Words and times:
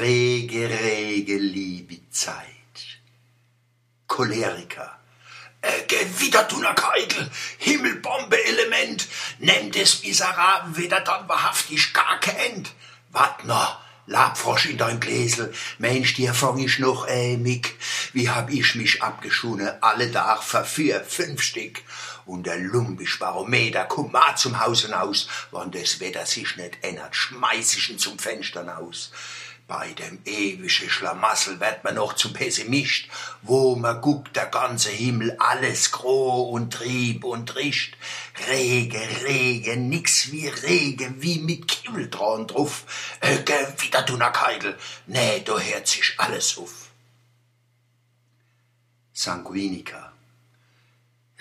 Rege, 0.00 0.68
rege, 0.68 1.36
liebe 1.36 2.10
Zeit. 2.10 2.44
Choleriker. 4.08 4.98
Äh, 5.60 5.82
Gewittertuner 5.86 6.74
Keitel, 6.74 7.30
Himmelbombe-Element, 7.58 9.06
nennt 9.38 9.76
es 9.76 10.02
Miserabelwetter 10.02 11.00
dann 11.00 11.28
wahrhaftig 11.28 11.92
gar 11.92 12.18
kein 12.20 12.66
Wat 13.12 13.44
noch? 13.44 13.78
Labfrosch 14.06 14.66
in 14.66 14.76
dein 14.76 15.00
Gläsel, 15.00 15.54
Mensch, 15.78 16.14
dir 16.14 16.34
fang 16.34 16.58
ich 16.58 16.78
noch 16.78 17.08
ähmig. 17.08 17.74
Wie 18.12 18.28
hab 18.28 18.50
ich 18.50 18.74
mich 18.74 19.02
abgeschune, 19.02 19.82
alle 19.82 20.12
für 20.42 20.64
vier, 20.64 21.02
fünf 21.02 21.40
Stück. 21.40 21.82
Und 22.26 22.46
der 22.46 22.58
lumpisch 22.58 23.18
Barometer, 23.18 23.84
komm 23.84 24.12
mal 24.12 24.36
zum 24.36 24.60
Haus 24.60 24.82
hinaus, 24.82 25.28
wann 25.52 25.70
das 25.70 26.00
Wetter 26.00 26.26
sich 26.26 26.56
nicht 26.56 26.78
ändert, 26.82 27.16
schmeiß 27.16 27.76
ich 27.76 27.90
ihn 27.90 27.98
zum 27.98 28.18
Fenster 28.18 28.78
aus. 28.78 29.10
Bei 29.66 29.92
dem 29.92 30.18
ewigen 30.26 30.68
Schlamassel 30.68 31.58
wird 31.58 31.84
man 31.84 31.94
noch 31.94 32.12
zum 32.12 32.34
Pessimist, 32.34 33.06
wo 33.40 33.76
man 33.76 34.02
guckt, 34.02 34.36
der 34.36 34.46
ganze 34.46 34.90
Himmel, 34.90 35.36
alles 35.38 35.90
groh 35.90 36.50
und 36.50 36.74
trieb 36.74 37.24
und 37.24 37.46
trischt. 37.46 37.96
Rege, 38.48 39.00
Rege, 39.24 39.78
nix 39.78 40.30
wie 40.30 40.48
Rege, 40.48 41.14
wie 41.22 41.38
mit 41.38 41.66
Kimmel 41.66 42.10
dran 42.10 42.46
drauf. 42.46 42.84
Äh, 43.20 43.38
wieder 43.80 44.04
na 44.18 44.28
Keidel, 44.30 44.76
nee, 45.06 45.40
da 45.42 45.58
hört 45.58 45.88
sich 45.88 46.14
alles 46.18 46.58
auf. 46.58 46.90
Sanguinica 49.14 50.12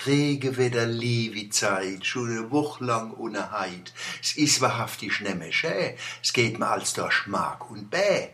Regenwetter, 0.05 0.85
liebe 0.85 1.49
Zeit, 1.49 2.05
schon 2.05 2.29
eine 2.29 2.51
Woche 2.51 2.83
lang 2.83 3.13
ohne 3.13 3.51
Heid. 3.51 3.93
Es 4.21 4.35
ist 4.35 4.61
wahrhaftig 4.61 5.21
nimmer 5.21 5.51
schön, 5.51 5.95
es 6.21 6.33
geht 6.33 6.59
mir 6.59 6.67
als 6.67 6.93
durch 6.93 7.27
Mark 7.27 7.69
und 7.69 7.89
Bä. 7.89 8.29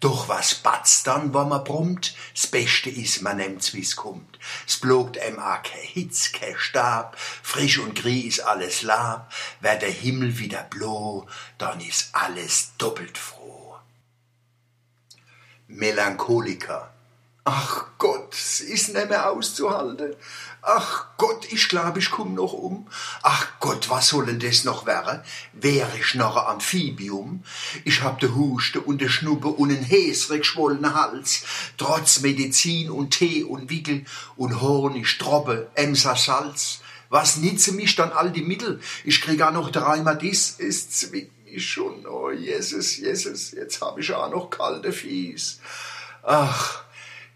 Doch 0.00 0.28
was 0.28 0.56
batzt 0.56 1.06
dann, 1.06 1.32
wenn 1.32 1.48
man 1.48 1.64
brummt? 1.64 2.14
Das 2.34 2.46
Beste 2.46 2.90
ist, 2.90 3.22
man 3.22 3.38
nimmt's, 3.38 3.72
wie's 3.72 3.96
kommt. 3.96 4.38
Es 4.66 4.76
blogt 4.78 5.16
em 5.16 5.38
a 5.38 5.56
kein 5.58 5.80
Hitz, 5.80 6.32
kein 6.32 6.58
Stab, 6.58 7.18
frisch 7.18 7.78
und 7.78 7.94
grie 7.94 8.20
ist 8.22 8.40
alles 8.40 8.82
lab, 8.82 9.32
wär 9.60 9.76
der 9.76 9.90
Himmel 9.90 10.38
wieder 10.38 10.64
blau, 10.64 11.26
dann 11.58 11.80
ist 11.80 12.10
alles 12.12 12.72
doppelt 12.76 13.16
froh. 13.16 13.76
Melancholiker 15.68 16.94
Ach 17.46 17.88
Gott, 17.98 18.13
es 18.34 18.60
ist 18.60 18.94
nicht 18.94 19.08
mehr 19.08 19.30
auszuhalten. 19.30 20.14
Ach 20.62 21.06
Gott, 21.18 21.46
ich 21.52 21.68
glaub, 21.68 21.96
ich 21.96 22.10
komm 22.10 22.34
noch 22.34 22.52
um. 22.54 22.88
Ach 23.22 23.46
Gott, 23.60 23.90
was 23.90 24.08
soll 24.08 24.26
denn 24.26 24.38
das 24.38 24.64
noch 24.64 24.86
werden? 24.86 25.20
Wär 25.52 25.86
ich 26.00 26.14
noch 26.14 26.36
ein 26.36 26.54
Amphibium? 26.54 27.44
Ich 27.84 28.02
hab 28.02 28.18
de 28.20 28.30
Huste 28.30 28.80
und 28.80 29.00
de 29.00 29.08
Schnuppe 29.08 29.48
und 29.48 29.70
en 29.70 29.82
häsrig 29.82 30.40
geschwollenen 30.40 30.94
Hals. 30.94 31.44
Trotz 31.76 32.20
Medizin 32.20 32.90
und 32.90 33.10
Tee 33.10 33.44
und 33.44 33.70
Wickel 33.70 34.04
und 34.36 34.60
Honig, 34.60 35.06
Stroppe, 35.06 35.68
Emser 35.74 36.16
Salz. 36.16 36.80
Was 37.10 37.36
nütze 37.36 37.72
mich 37.72 37.94
dann 37.94 38.12
all 38.12 38.32
die 38.32 38.42
Mittel? 38.42 38.80
Ich 39.04 39.20
krieg 39.20 39.42
auch 39.42 39.52
noch 39.52 39.70
dreimal 39.70 40.16
dies, 40.16 40.56
es 40.58 40.90
zwickt 40.90 41.44
mich 41.44 41.66
schon. 41.68 42.06
Oh 42.06 42.30
Jesus, 42.30 42.96
Jesus, 42.96 43.52
jetzt 43.52 43.80
hab 43.82 43.98
ich 43.98 44.12
auch 44.12 44.30
noch 44.30 44.50
kalte 44.50 44.92
Fies. 44.92 45.60
Ach, 46.22 46.83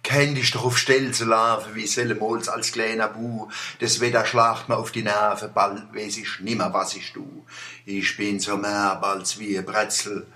Kenn 0.09 0.35
dich 0.35 0.53
doch 0.53 0.65
auf 0.65 0.79
Stell 0.79 1.13
zu 1.13 1.27
laufen, 1.27 1.75
wie 1.75 1.87
Sellemols 1.87 2.49
als 2.49 2.73
kleiner 2.73 3.09
Bu. 3.09 3.51
Das 3.79 4.01
Wetter 4.01 4.25
schlacht 4.25 4.67
mir 4.67 4.79
auf 4.79 4.91
die 4.91 5.03
Nerven, 5.03 5.53
bald 5.53 5.95
weiß 5.95 6.17
ich 6.17 6.41
nimmer, 6.41 6.73
was 6.73 6.97
ich 6.97 7.13
tu. 7.13 7.45
Ich 7.85 8.17
bin 8.17 8.41
so 8.41 8.57
merb 8.57 9.05
als 9.05 9.39
wie 9.39 9.59
ein 9.59 9.67
Bretzel. 9.67 10.27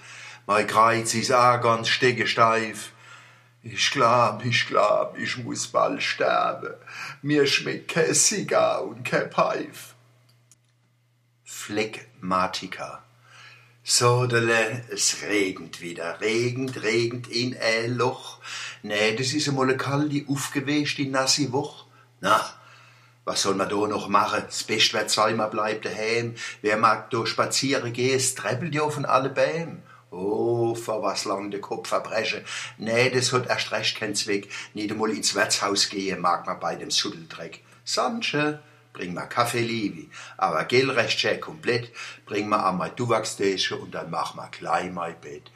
Mein 0.46 0.66
Kreuz 0.66 1.14
ist 1.14 1.32
auch 1.32 1.58
ganz 1.62 1.88
steif. 1.88 2.92
Ich 3.62 3.90
glaub, 3.90 4.44
ich 4.44 4.66
glaub, 4.66 5.16
ich 5.16 5.38
muss 5.38 5.68
bald 5.68 6.02
sterben. 6.02 6.74
Mir 7.22 7.46
schmeckt 7.46 7.92
kein 7.92 8.14
Zigar 8.14 8.84
und 8.84 9.04
kein 9.04 9.30
Pfeif. 9.30 9.94
Phlegmatiker. 11.44 13.02
Sodele, 13.84 14.84
es 14.90 15.22
regnet 15.22 15.80
wieder, 15.80 16.20
regend, 16.20 16.84
regend 16.84 17.26
in 17.26 17.56
ein 17.58 17.96
Loch. 17.96 18.38
Nee, 18.84 19.16
das 19.16 19.32
ist 19.32 19.48
einmal 19.48 19.68
eine 19.68 19.76
kalte, 19.76 20.24
aufgewäschte, 20.28 21.04
nasse 21.06 21.50
Woche. 21.52 21.86
Na, 22.20 22.40
was 23.24 23.42
soll 23.42 23.56
man 23.56 23.68
da 23.68 23.74
noch 23.88 24.06
machen? 24.06 24.44
Das 24.46 24.62
Beste 24.62 24.98
wird 24.98 25.10
sein, 25.10 25.36
man 25.36 25.50
bleibt 25.50 25.84
daheim. 25.84 26.36
Wer 26.60 26.76
mag 26.76 27.10
da 27.10 27.26
spazieren 27.26 27.92
gehen, 27.92 28.16
es 28.16 28.36
treppelt 28.36 28.72
ja 28.72 28.88
von 28.88 29.04
alle 29.04 29.30
Bäumen. 29.30 29.82
Oh, 30.12 30.76
für 30.76 31.02
was 31.02 31.24
lang 31.24 31.50
den 31.50 31.60
Kopf 31.60 31.88
verbrechen. 31.88 32.44
Nee, 32.78 33.10
das 33.10 33.32
hat 33.32 33.48
erst 33.48 33.72
recht 33.72 33.98
keinen 33.98 34.14
Zweck. 34.14 34.48
Nicht 34.74 34.92
einmal 34.92 35.10
ins 35.10 35.34
Wirtshaus 35.34 35.88
gehen 35.88 36.20
mag 36.20 36.46
man 36.46 36.60
bei 36.60 36.76
dem 36.76 36.90
Suddeldreck. 36.92 37.64
Sanche, 37.84 38.62
bring 38.92 39.14
mal 39.14 39.26
Kaffee, 39.26 39.60
Liebe. 39.60 40.10
Aber 40.36 40.64
gell 40.64 40.90
recht 40.90 41.18
schön 41.18 41.40
komplett, 41.40 41.90
bring 42.26 42.48
mal 42.48 42.68
einmal 42.68 42.90
Duwachsdäsche 42.90 43.76
und 43.76 43.92
dann 43.94 44.10
mach 44.10 44.34
mal 44.34 44.48
klein 44.48 44.94
mein 44.94 45.20
Bett. 45.20 45.50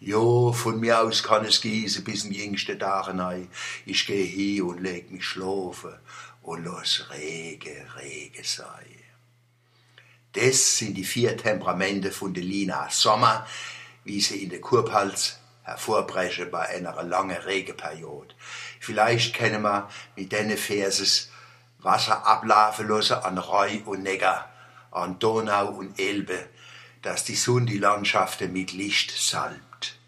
Jo, 0.00 0.52
von 0.52 0.80
mir 0.80 1.00
aus 1.00 1.22
kann 1.22 1.44
es 1.44 1.60
gießen 1.60 2.02
bis 2.04 2.24
in 2.24 2.32
jüngste 2.32 2.76
Tage 2.76 3.16
rein. 3.16 3.48
Ich 3.86 4.06
geh 4.06 4.24
hier 4.24 4.66
und 4.66 4.80
leg 4.80 5.10
mich 5.10 5.24
schlafen 5.24 5.94
und 6.42 6.64
los 6.64 7.06
rege, 7.10 7.86
rege 7.96 8.42
sei. 8.42 8.86
Das 10.32 10.78
sind 10.78 10.94
die 10.94 11.04
vier 11.04 11.36
Temperamente 11.36 12.10
von 12.10 12.34
der 12.34 12.42
Lina 12.42 12.88
Sommer, 12.90 13.46
wie 14.04 14.20
sie 14.20 14.42
in 14.42 14.50
der 14.50 14.60
Kurpals 14.60 15.38
hervorbrechen 15.62 16.50
bei 16.50 16.68
einer 16.68 17.02
langen 17.02 17.36
Regeperiode. 17.36 18.34
Vielleicht 18.80 19.34
kennen 19.34 19.62
wir 19.62 19.88
mit 20.16 20.32
denen 20.32 20.56
Verses 20.56 21.30
Wasser 21.82 22.26
ablaufen 22.26 22.88
lassen 22.88 23.14
an 23.14 23.38
Rhein 23.38 23.82
und 23.84 24.02
Neckar, 24.02 24.48
an 24.90 25.18
Donau 25.18 25.68
und 25.68 25.98
Elbe, 25.98 26.48
dass 27.02 27.24
die 27.24 27.34
Sonne 27.34 27.66
die 27.66 27.78
Landschaften 27.78 28.52
mit 28.52 28.72
Licht 28.72 29.10
salbt. 29.10 29.98